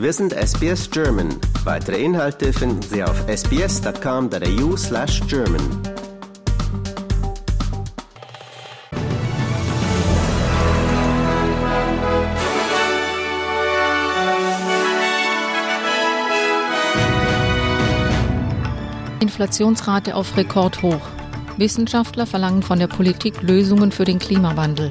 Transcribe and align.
Wir 0.00 0.14
sind 0.14 0.32
SBS 0.32 0.90
German. 0.90 1.28
Weitere 1.64 2.02
Inhalte 2.02 2.54
finden 2.54 2.80
Sie 2.80 3.04
auf 3.04 3.22
sbs.com.au 3.28 4.74
slash 4.74 5.20
German. 5.28 5.60
Inflationsrate 19.20 20.14
auf 20.14 20.34
Rekordhoch. 20.34 21.02
Wissenschaftler 21.58 22.24
verlangen 22.24 22.62
von 22.62 22.78
der 22.78 22.86
Politik 22.86 23.42
Lösungen 23.42 23.92
für 23.92 24.06
den 24.06 24.18
Klimawandel. 24.18 24.90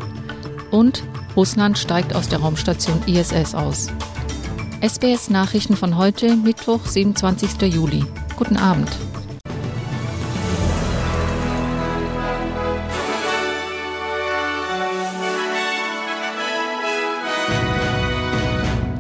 Und 0.70 1.04
Russland 1.36 1.80
steigt 1.80 2.14
aus 2.14 2.30
der 2.30 2.42
Raumstation 2.42 3.02
ISS 3.08 3.56
aus. 3.56 3.88
SBS 4.82 5.30
Nachrichten 5.30 5.76
von 5.76 5.98
heute, 5.98 6.38
Mittwoch, 6.38 6.86
27. 6.86 7.62
Juli. 7.64 8.06
Guten 8.38 8.56
Abend. 8.56 8.88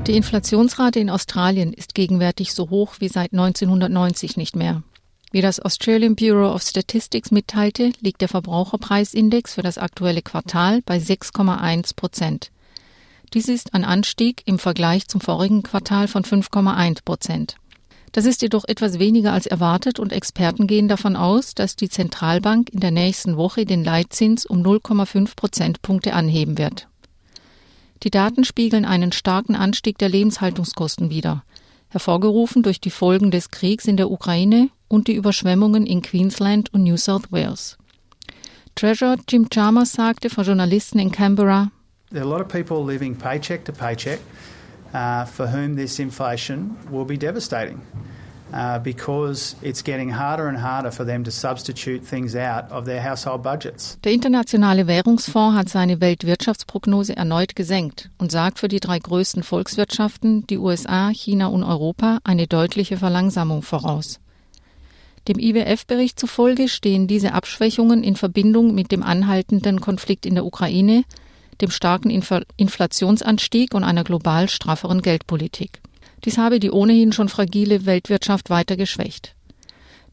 Die 0.05 0.17
Inflationsrate 0.17 0.99
in 0.99 1.09
Australien 1.09 1.71
ist 1.71 1.95
gegenwärtig 1.95 2.53
so 2.53 2.69
hoch 2.69 2.95
wie 2.99 3.07
seit 3.07 3.31
1990 3.31 4.35
nicht 4.35 4.57
mehr. 4.57 4.83
Wie 5.31 5.39
das 5.39 5.61
Australian 5.61 6.17
Bureau 6.17 6.53
of 6.53 6.61
Statistics 6.61 7.31
mitteilte, 7.31 7.93
liegt 8.01 8.19
der 8.19 8.27
Verbraucherpreisindex 8.27 9.53
für 9.53 9.61
das 9.61 9.77
aktuelle 9.77 10.23
Quartal 10.23 10.81
bei 10.81 10.97
6,1 10.97 11.95
Prozent. 11.95 12.51
Dies 13.33 13.47
ist 13.47 13.73
ein 13.75 13.85
Anstieg 13.85 14.41
im 14.45 14.57
Vergleich 14.57 15.07
zum 15.07 15.21
vorigen 15.21 15.61
Quartal 15.61 16.07
von 16.07 16.23
5,1 16.23 17.03
Prozent. 17.03 17.55
Das 18.11 18.25
ist 18.25 18.41
jedoch 18.41 18.65
etwas 18.67 18.97
weniger 18.97 19.33
als 19.33 19.45
erwartet 19.45 19.99
und 19.99 20.11
Experten 20.11 20.65
gehen 20.65 20.87
davon 20.87 21.15
aus, 21.15 21.53
dass 21.53 21.75
die 21.75 21.89
Zentralbank 21.89 22.69
in 22.69 22.79
der 22.79 22.89
nächsten 22.89 23.37
Woche 23.37 23.65
den 23.65 23.83
Leitzins 23.83 24.47
um 24.47 24.63
0,5 24.63 25.35
Prozentpunkte 25.35 26.13
anheben 26.13 26.57
wird. 26.57 26.87
Die 28.01 28.09
Daten 28.09 28.45
spiegeln 28.45 28.85
einen 28.85 29.11
starken 29.11 29.55
Anstieg 29.55 29.99
der 29.99 30.09
Lebenshaltungskosten 30.09 31.11
wider, 31.11 31.43
hervorgerufen 31.89 32.63
durch 32.63 32.81
die 32.81 32.89
Folgen 32.89 33.29
des 33.29 33.51
Kriegs 33.51 33.85
in 33.85 33.97
der 33.97 34.09
Ukraine 34.09 34.69
und 34.87 35.07
die 35.07 35.13
Überschwemmungen 35.13 35.85
in 35.85 36.01
Queensland 36.01 36.73
und 36.73 36.83
New 36.83 36.97
South 36.97 37.31
Wales. 37.31 37.77
Treasurer 38.73 39.17
Jim 39.27 39.49
Chalmers 39.49 39.91
sagte 39.91 40.29
vor 40.29 40.45
Journalisten 40.45 40.97
in 40.99 41.11
Canberra, 41.11 41.71
There 42.11 42.23
are 42.23 42.25
a 42.25 42.29
lot 42.29 42.41
of 42.41 42.49
people 42.49 42.83
living 42.83 43.15
paycheck 43.15 43.65
to 43.65 43.71
paycheck 43.71 44.19
uh, 44.95 45.25
for 45.25 45.45
whom 45.45 45.75
this 45.75 45.99
inflation 45.99 46.75
will 46.89 47.05
be 47.05 47.17
devastating. 47.17 47.81
Uh, 48.51 48.79
because 48.79 49.55
it's 49.61 49.83
getting 49.83 50.09
harder 50.09 50.47
and 50.47 50.57
harder 50.57 50.89
for 50.89 51.05
them 51.05 51.23
to 51.23 51.29
substitute 51.29 52.03
things 52.03 52.35
out 52.35 52.71
of 52.71 52.85
their 52.85 52.99
household 52.99 53.43
budgets. 53.43 53.95
Der 54.03 54.11
Internationale 54.11 54.87
Währungsfonds 54.87 55.55
hat 55.55 55.69
seine 55.69 56.01
Weltwirtschaftsprognose 56.01 57.15
erneut 57.15 57.55
gesenkt 57.55 58.09
und 58.17 58.31
sagt 58.31 58.57
für 58.57 58.67
die 58.67 58.79
drei 58.79 58.97
größten 58.97 59.43
Volkswirtschaften, 59.43 60.47
die 60.47 60.57
USA, 60.57 61.09
China 61.09 61.45
und 61.45 61.63
Europa, 61.63 62.17
eine 62.23 62.47
deutliche 62.47 62.97
Verlangsamung 62.97 63.61
voraus. 63.61 64.19
Dem 65.27 65.37
IWF-Bericht 65.37 66.19
zufolge 66.19 66.69
stehen 66.69 67.05
diese 67.05 67.33
Abschwächungen 67.33 68.03
in 68.03 68.15
Verbindung 68.15 68.73
mit 68.73 68.91
dem 68.91 69.03
anhaltenden 69.03 69.79
Konflikt 69.79 70.25
in 70.25 70.33
der 70.33 70.45
Ukraine, 70.45 71.03
dem 71.61 71.71
starken 71.71 72.09
Infl 72.09 72.45
Inflationsanstieg 72.57 73.73
und 73.73 73.83
einer 73.83 74.03
global 74.03 74.49
strafferen 74.49 75.01
Geldpolitik. 75.01 75.81
Dies 76.25 76.37
habe 76.37 76.59
die 76.59 76.71
ohnehin 76.71 77.11
schon 77.11 77.29
fragile 77.29 77.85
Weltwirtschaft 77.85 78.49
weiter 78.49 78.75
geschwächt. 78.75 79.35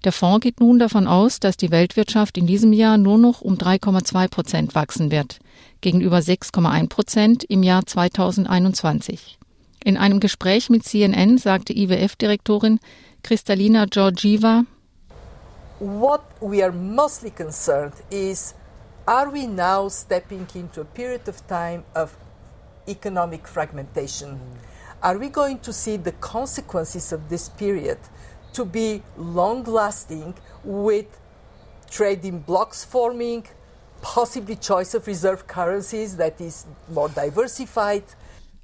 Der 0.05 0.13
Fonds 0.13 0.43
geht 0.43 0.61
nun 0.61 0.79
davon 0.79 1.07
aus, 1.07 1.41
dass 1.41 1.57
die 1.57 1.71
Weltwirtschaft 1.71 2.39
in 2.39 2.47
diesem 2.47 2.73
Jahr 2.73 2.97
nur 2.97 3.19
noch 3.19 3.41
um 3.41 3.55
3,2 3.55 4.29
Prozent 4.29 4.75
wachsen 4.75 5.11
wird, 5.11 5.39
gegenüber 5.81 6.19
6,1 6.19 6.89
Prozent 6.89 7.45
im 7.45 7.63
Jahr 7.63 7.85
2021. 7.85 9.39
In 9.83 9.97
einem 9.97 10.21
Gespräch 10.21 10.71
mit 10.71 10.85
CNN 10.85 11.39
sagte 11.39 11.73
IWF-Direktorin 11.73 12.79
Kristalina 13.23 13.87
Georgieva, 13.87 14.65
What 15.79 16.23
we 16.41 16.63
are 16.63 16.73
mostly 16.73 17.31
concerned 17.31 17.93
is 18.11 18.55
are 19.07 19.31
we 19.31 19.47
now 19.47 19.89
stepping 19.89 20.47
into 20.55 20.81
a 20.81 20.85
period 20.85 21.29
of 21.29 21.47
time 21.47 21.85
of 21.95 22.17
economic 22.89 23.47
fragmentation? 23.47 24.31
Mm. 24.31 24.59
Are 25.03 25.19
we 25.19 25.29
going 25.29 25.61
to 25.61 25.73
see 25.73 25.97
the 25.97 26.13
consequences 26.13 27.13
of 27.13 27.29
this 27.29 27.49
period 27.49 27.99
to 28.55 28.65
be 28.65 29.03
long 29.17 29.63
lasting 29.65 30.35
with 30.65 31.07
trading 31.91 32.41
blocks 32.41 32.85
forming, 32.85 33.47
possibly 34.03 34.57
choice 34.57 34.95
of 34.95 35.07
reserve 35.07 35.47
currencies 35.47 36.17
that 36.17 36.41
is 36.41 36.67
more 36.93 37.09
diversified? 37.09 38.03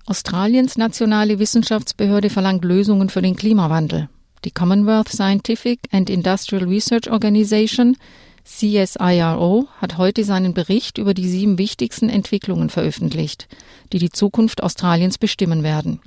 Australiens 0.09 0.77
nationale 0.77 1.39
Wissenschaftsbehörde 1.39 2.29
verlangt 2.29 2.65
Lösungen 2.65 3.09
für 3.09 3.23
den 3.23 3.37
Klimawandel. 3.37 4.09
Die 4.45 4.51
Commonwealth 4.51 5.09
Scientific 5.09 5.79
and 5.93 6.11
Industrial 6.11 6.65
Research 6.65 7.09
Organization 7.09 7.97
CSIRO 8.45 9.69
hat 9.79 9.99
heute 9.99 10.25
seinen 10.25 10.53
Bericht 10.53 10.99
über 10.99 11.15
die 11.15 11.29
sieben 11.29 11.59
wichtigsten 11.59 12.09
Entwicklungen 12.09 12.71
veröffentlicht, 12.71 13.49
die 13.93 13.99
die 13.99 14.11
Zukunft 14.11 14.63
Australiens 14.63 15.19
bestimmen 15.19 15.63
werden. 15.63 16.01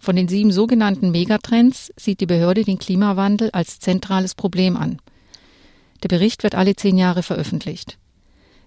Von 0.00 0.16
den 0.16 0.28
sieben 0.28 0.52
sogenannten 0.52 1.10
Megatrends 1.10 1.92
sieht 1.96 2.20
die 2.20 2.26
Behörde 2.26 2.64
den 2.64 2.78
Klimawandel 2.78 3.50
als 3.52 3.78
zentrales 3.78 4.34
Problem 4.34 4.76
an. 4.76 5.00
Der 6.02 6.08
Bericht 6.08 6.42
wird 6.42 6.54
alle 6.54 6.74
zehn 6.74 6.98
Jahre 6.98 7.22
veröffentlicht. 7.22 7.98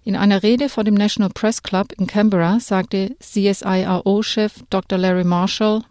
In 0.03 0.15
einer 0.15 0.43
Rede 0.43 0.69
vor 0.69 0.83
dem 0.83 0.93
National 0.93 1.31
Press 1.33 1.63
Club 1.63 1.91
in 1.97 2.07
Canberra 2.07 2.59
sagte 2.59 3.15
CSIRO-Chef 3.19 4.63
Dr. 4.69 4.97
Larry 4.97 5.23
Marshall, 5.23 5.83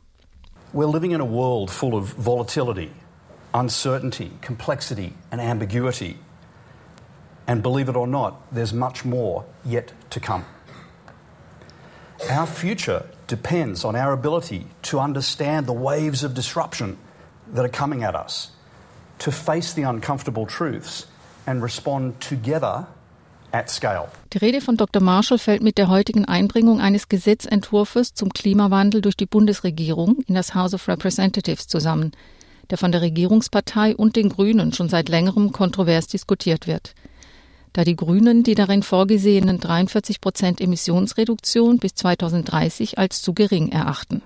We're 0.73 0.91
living 0.91 1.13
in 1.13 1.21
a 1.21 1.31
world 1.31 1.71
full 1.71 1.95
of 1.95 2.15
volatility, 2.17 2.91
uncertainty, 3.53 4.31
complexity, 4.41 5.13
and 5.31 5.41
ambiguity. 5.41 6.17
And 7.47 7.63
believe 7.63 7.89
it 7.89 7.97
or 7.97 8.07
not, 8.07 8.35
there's 8.51 8.73
much 8.73 9.05
more 9.05 9.45
yet 9.65 9.93
to 10.11 10.21
come. 10.21 10.45
Our 12.31 12.47
future 12.47 13.05
depends 13.27 13.85
on 13.85 13.97
our 13.97 14.13
ability 14.13 14.67
to 14.83 14.99
understand 14.99 15.67
the 15.67 15.75
waves 15.75 16.25
of 16.25 16.35
disruption 16.35 16.97
that 17.53 17.65
are 17.65 17.69
coming 17.69 18.03
at 18.03 18.15
us, 18.15 18.51
to 19.19 19.31
face 19.31 19.75
the 19.75 19.83
uncomfortable 19.83 20.47
truths 20.47 21.07
and 21.47 21.63
respond 21.63 22.21
together 22.21 22.87
at 23.53 23.71
scale. 23.71 24.09
Die 24.33 24.39
Rede 24.39 24.63
von 24.63 24.77
Dr. 24.77 25.01
Marshall 25.01 25.39
fällt 25.39 25.63
mit 25.63 25.77
der 25.77 25.89
heutigen 25.89 26.25
Einbringung 26.25 26.81
eines 26.81 27.09
Gesetzentwurfs 27.09 28.15
zum 28.15 28.33
Klimawandel 28.33 29.03
durch 29.03 29.17
die 29.17 29.27
Bundesregierung 29.27 30.21
in 30.27 30.35
das 30.35 30.55
House 30.55 30.73
of 30.73 30.89
Representatives 30.89 31.67
zusammen, 31.67 32.13
der 32.71 32.79
von 32.79 32.91
der 32.91 33.03
Regierungspartei 33.03 33.95
und 33.95 34.17
den 34.17 34.31
Grünen 34.31 34.73
schon 34.73 34.89
seit 34.89 35.11
längerem 35.11 35.53
kontrovers 35.53 36.07
diskutiert 36.07 36.67
wird 36.67 36.95
da 37.75 37.85
die 37.85 37.97
Grünen 37.97 38.45
die 38.45 38.55
darin 38.55 38.83
vorgesehenen 38.83 39.61
43 39.61 40.21
Prozent 40.23 40.61
Emissionsreduktion 40.61 41.79
bis 41.79 41.95
2030 41.97 42.99
als 42.99 43.21
zu 43.21 43.35
gering 43.35 43.71
erachten. 43.71 44.23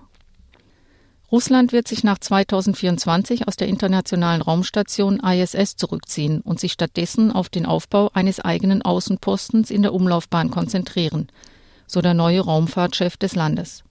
Russland 1.33 1.73
wird 1.73 1.89
sich 1.89 2.05
nach 2.05 2.19
2024 2.19 3.49
aus 3.49 3.57
der 3.57 3.69
internationalen 3.69 4.43
Raumstation 4.43 5.21
ISS 5.21 5.77
zurückziehen 5.77 6.41
und 6.43 6.61
sich 6.61 6.73
stattdessen 6.73 7.33
auf 7.33 7.49
den 7.49 7.67
Aufbau 7.67 8.11
eines 8.15 8.41
eigenen 8.41 8.83
Außenpostens 8.83 9.71
in 9.71 9.83
der 9.83 9.93
Umlaufbahn 9.93 10.51
konzentrieren, 10.51 11.29
so 11.87 12.01
der 12.01 12.15
neue 12.15 12.41
Raumfahrtchef 12.41 13.17
des 13.17 13.35
Landes. 13.35 13.83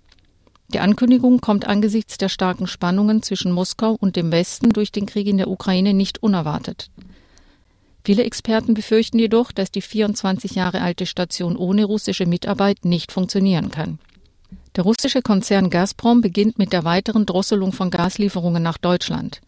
Die 0.69 0.80
Ankündigung 0.80 1.42
kommt 1.42 1.65
angesichts 1.65 2.18
der 2.18 2.30
starken 2.30 2.68
Spannungen 2.68 3.24
zwischen 3.24 3.51
Moskau 3.51 3.95
und 4.00 4.15
dem 4.15 4.31
Westen 4.31 4.71
durch 4.71 4.92
den 4.92 5.06
Krieg 5.07 5.27
in 5.27 5.38
der 5.38 5.50
Ukraine 5.50 5.94
nicht 5.94 6.21
unerwartet. 6.21 6.92
Viele 8.07 8.24
Experten 8.24 8.74
befürchten 8.74 9.19
jedoch, 9.19 9.51
dass 9.51 9.69
die 9.69 9.81
24 9.81 10.51
Jahre 10.51 10.80
alte 10.80 11.06
Station 11.06 11.57
ohne 11.57 11.83
russische 11.83 12.25
Mitarbeit 12.25 12.86
nicht 12.86 13.12
funktionieren 13.12 13.69
kann. 13.69 14.00
Der 14.77 14.86
russische 14.86 15.21
Konzern 15.21 15.69
Gazprom 15.69 16.21
beginnt 16.21 16.57
mit 16.57 16.71
der 16.71 16.86
weiteren 16.86 17.25
Drosselung 17.25 17.74
von 17.74 17.89
Gaslieferungen 17.89 18.63
nach 18.63 18.77
Deutschland. 18.77 19.42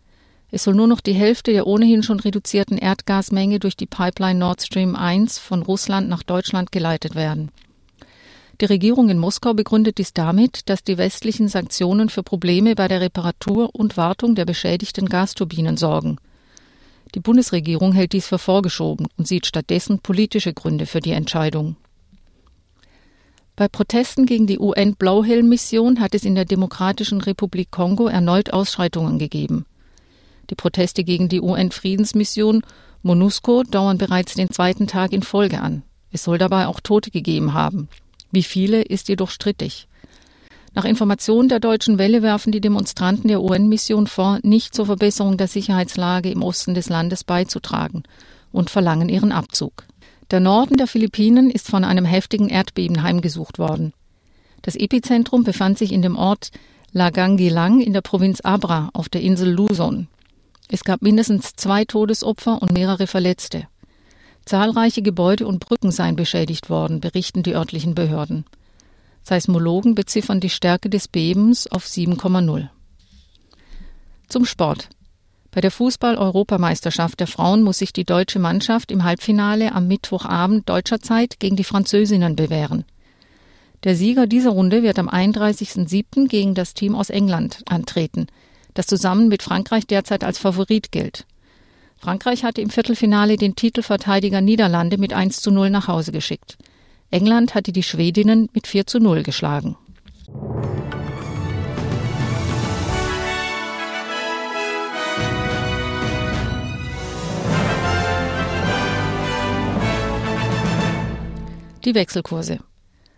Es 0.52 0.66
soll 0.66 0.76
nur 0.76 0.88
noch 0.88 1.00
die 1.00 1.14
Hälfte 1.14 1.54
der 1.54 1.68
ohnehin 1.68 2.04
schon 2.04 2.20
reduzierten 2.20 2.78
Erdgasmenge 2.78 3.60
durch 3.60 3.78
die 3.78 3.86
Pipeline 3.86 4.38
Nord 4.38 4.62
Stream 4.62 4.94
1 4.94 5.40
von 5.40 5.64
Russland 5.64 6.10
nach 6.10 6.24
Deutschland 6.24 6.74
geleitet 6.74 7.16
werden. 7.16 7.52
Die 8.60 8.66
Regierung 8.66 9.08
in 9.08 9.20
Moskau 9.20 9.54
begründet 9.54 10.00
dies 10.00 10.12
damit, 10.12 10.68
dass 10.68 10.84
die 10.84 10.98
westlichen 10.98 11.48
Sanktionen 11.48 12.10
für 12.10 12.24
Probleme 12.24 12.76
bei 12.76 12.90
der 12.90 13.00
Reparatur 13.00 13.74
und 13.74 13.96
Wartung 13.96 14.36
der 14.36 14.44
beschädigten 14.44 15.08
Gasturbinen 15.08 15.78
sorgen. 15.78 16.18
Die 17.16 17.20
Bundesregierung 17.20 17.94
hält 17.94 18.14
dies 18.14 18.28
für 18.28 18.38
vorgeschoben 18.38 19.08
und 19.18 19.28
sieht 19.28 19.48
stattdessen 19.48 20.00
politische 20.00 20.54
Gründe 20.54 20.86
für 20.86 21.00
die 21.00 21.12
Entscheidung. 21.12 21.76
Bei 23.56 23.68
Protesten 23.68 24.26
gegen 24.26 24.48
die 24.48 24.60
UN-Blauhelm-Mission 24.60 26.00
hat 26.00 26.16
es 26.16 26.24
in 26.24 26.36
der 26.36 26.46
Demokratischen 26.46 27.20
Republik 27.20 27.72
Kongo 27.72 28.08
erneut 28.08 28.54
Ausschreitungen 28.54 29.20
gegeben. 29.20 29.66
Die 30.50 30.56
Proteste 30.56 31.04
gegen 31.04 31.28
die 31.30 31.42
UN-Friedensmission 31.42 32.62
MONUSCO 33.02 33.64
dauern 33.64 33.98
bereits 33.98 34.36
den 34.36 34.50
zweiten 34.50 34.88
Tag 34.88 35.12
in 35.12 35.24
Folge 35.24 35.62
an. 35.62 35.84
Es 36.12 36.24
soll 36.24 36.38
dabei 36.38 36.68
auch 36.68 36.80
Tote 36.80 37.12
gegeben 37.12 37.54
haben. 37.54 37.90
Wie 38.32 38.44
viele 38.44 38.82
ist 38.82 39.10
jedoch 39.10 39.30
strittig. 39.30 39.88
Nach 40.74 40.86
Informationen 40.86 41.50
der 41.50 41.60
Deutschen 41.60 41.98
Welle 41.98 42.22
werfen 42.22 42.52
die 42.52 42.62
Demonstranten 42.62 43.28
der 43.28 43.42
UN-Mission 43.42 44.08
vor, 44.08 44.40
nicht 44.44 44.76
zur 44.76 44.86
Verbesserung 44.86 45.38
der 45.38 45.48
Sicherheitslage 45.48 46.30
im 46.30 46.44
Osten 46.44 46.74
des 46.74 46.90
Landes 46.90 47.24
beizutragen 47.24 48.04
und 48.52 48.70
verlangen 48.70 49.10
ihren 49.10 49.32
Abzug. 49.32 49.86
Der 50.32 50.40
Norden 50.40 50.78
der 50.78 50.88
Philippinen 50.88 51.50
ist 51.50 51.68
von 51.68 51.84
einem 51.84 52.06
heftigen 52.06 52.50
Erdbeben 52.50 53.02
heimgesucht 53.02 53.58
worden. 53.58 53.94
Das 54.62 54.76
Epizentrum 54.76 55.44
befand 55.44 55.78
sich 55.80 55.92
in 55.92 56.02
dem 56.02 56.16
Ort 56.16 56.52
Lagangilang 56.92 57.82
in 57.82 57.94
der 57.94 58.02
Provinz 58.02 58.42
Abra 58.42 58.90
auf 58.94 59.10
der 59.10 59.22
Insel 59.22 59.52
Luzon. 59.52 60.08
Es 60.68 60.84
gab 60.84 61.02
mindestens 61.02 61.56
zwei 61.56 61.86
Todesopfer 61.86 62.62
und 62.62 62.72
mehrere 62.74 63.08
Verletzte. 63.08 63.68
Zahlreiche 64.46 65.02
Gebäude 65.02 65.48
und 65.48 65.60
Brücken 65.60 65.92
seien 65.92 66.16
beschädigt 66.16 66.70
worden, 66.70 67.00
berichten 67.00 67.44
die 67.44 67.56
örtlichen 67.56 67.96
Behörden. 67.96 68.46
Seismologen 69.24 69.96
beziffern 69.96 70.40
die 70.40 70.50
Stärke 70.50 70.90
des 70.90 71.08
Bebens 71.08 71.68
auf 71.68 71.86
7,0. 71.86 72.70
Zum 74.28 74.46
Sport. 74.46 74.90
Bei 75.52 75.62
der 75.62 75.72
Fußball-Europameisterschaft 75.72 77.20
der 77.20 77.28
Frauen 77.28 77.64
muss 77.64 77.80
sich 77.80 77.92
die 77.92 78.06
deutsche 78.06 78.40
Mannschaft 78.40 78.92
im 78.92 79.04
Halbfinale 79.04 79.74
am 79.74 79.88
Mittwochabend 79.88 80.70
deutscher 80.70 81.00
Zeit 81.00 81.40
gegen 81.40 81.56
die 81.56 81.64
Französinnen 81.64 82.36
bewähren. 82.36 82.86
Der 83.84 83.96
Sieger 83.96 84.28
dieser 84.28 84.52
Runde 84.52 84.84
wird 84.84 85.00
am 85.00 85.10
31.07. 85.10 86.28
gegen 86.28 86.54
das 86.54 86.74
Team 86.74 86.96
aus 86.96 87.10
England 87.10 87.64
antreten, 87.68 88.28
das 88.74 88.88
zusammen 88.88 89.28
mit 89.30 89.42
Frankreich 89.42 89.88
derzeit 89.88 90.24
als 90.24 90.38
Favorit 90.38 90.92
gilt. 90.92 91.26
Frankreich 91.98 92.44
hatte 92.44 92.62
im 92.62 92.70
Viertelfinale 92.70 93.36
den 93.36 93.56
Titelverteidiger 93.56 94.42
Niederlande 94.42 94.98
mit 94.98 95.14
1 95.14 95.42
zu 95.42 95.52
0 95.52 95.70
nach 95.70 95.88
Hause 95.88 96.12
geschickt. 96.12 96.58
England 97.12 97.56
hatte 97.56 97.72
die 97.72 97.84
Schwedinnen 97.84 98.50
mit 98.54 98.68
4 98.68 98.86
zu 98.86 99.00
0 99.00 99.24
geschlagen. 99.24 99.76
Die 111.86 111.96
Wechselkurse. 111.96 112.60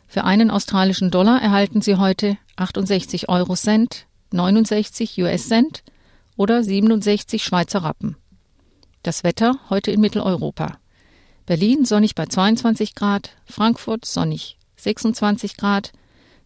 Für 0.07 0.23
einen 0.23 0.51
australischen 0.51 1.11
Dollar 1.11 1.41
erhalten 1.41 1.81
Sie 1.81 1.95
heute 1.95 2.37
68 2.55 3.27
Euro 3.27 3.55
Cent, 3.55 4.05
69 4.31 5.21
US 5.21 5.49
Cent 5.49 5.83
oder 6.37 6.63
67 6.63 7.43
Schweizer 7.43 7.83
Rappen. 7.83 8.15
Das 9.03 9.23
Wetter 9.25 9.55
heute 9.69 9.91
in 9.91 9.99
Mitteleuropa. 9.99 10.80
Berlin 11.51 11.83
sonnig 11.83 12.15
bei 12.15 12.27
22 12.27 12.95
Grad, 12.95 13.31
Frankfurt 13.43 14.05
sonnig 14.05 14.57
26 14.77 15.57
Grad, 15.57 15.91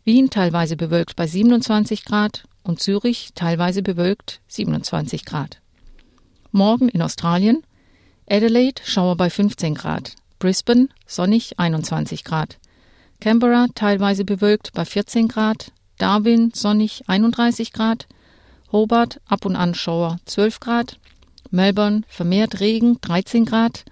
Wien 0.03 0.31
teilweise 0.31 0.75
bewölkt 0.75 1.15
bei 1.15 1.27
27 1.27 2.05
Grad 2.05 2.45
und 2.63 2.81
Zürich 2.81 3.29
teilweise 3.35 3.83
bewölkt 3.83 4.41
27 4.47 5.23
Grad. 5.23 5.61
Morgen 6.51 6.89
in 6.89 7.03
Australien 7.03 7.61
Adelaide 8.27 8.81
Schauer 8.83 9.15
bei 9.15 9.29
15 9.29 9.75
Grad, 9.75 10.15
Brisbane 10.39 10.89
sonnig 11.05 11.59
21 11.59 12.23
Grad. 12.23 12.57
Canberra 13.19 13.67
teilweise 13.75 14.25
bewölkt 14.25 14.73
bei 14.73 14.85
14 14.85 15.27
Grad. 15.27 15.71
Darwin 15.99 16.49
sonnig 16.51 17.03
31 17.05 17.73
Grad. 17.73 18.07
Hobart 18.71 19.21
ab 19.27 19.45
und 19.45 19.55
an 19.55 19.75
Schauer 19.75 20.17
12 20.25 20.59
Grad. 20.59 20.97
Melbourne 21.51 22.01
vermehrt 22.07 22.59
Regen 22.59 22.99
13 23.01 23.45
Grad. 23.45 23.85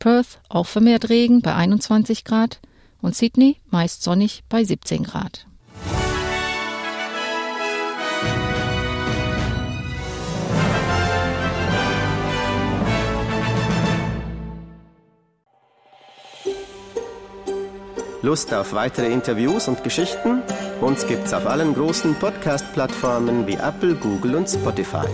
Perth 0.00 0.40
auch 0.48 0.66
vermehrt 0.66 1.08
Regen 1.08 1.42
bei 1.42 1.54
21 1.54 2.24
Grad. 2.24 2.58
Und 3.00 3.14
Sydney 3.14 3.58
meist 3.70 4.02
sonnig 4.02 4.42
bei 4.48 4.64
17 4.64 5.04
Grad. 5.04 5.46
Lust 18.22 18.52
auf 18.52 18.74
weitere 18.74 19.10
Interviews 19.10 19.66
und 19.66 19.82
Geschichten? 19.82 20.42
Uns 20.82 21.06
gibt's 21.06 21.32
auf 21.32 21.46
allen 21.46 21.74
großen 21.74 22.14
Podcast-Plattformen 22.16 23.46
wie 23.46 23.54
Apple, 23.54 23.94
Google 23.94 24.34
und 24.34 24.48
Spotify. 24.48 25.06